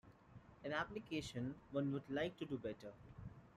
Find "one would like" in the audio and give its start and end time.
1.71-2.35